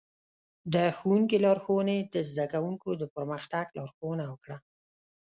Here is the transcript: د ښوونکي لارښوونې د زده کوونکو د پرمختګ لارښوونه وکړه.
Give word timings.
د 0.73 0.75
ښوونکي 0.97 1.37
لارښوونې 1.45 1.97
د 2.13 2.15
زده 2.29 2.45
کوونکو 2.53 2.89
د 3.01 3.03
پرمختګ 3.15 3.65
لارښوونه 3.77 4.23
وکړه. 4.27 4.57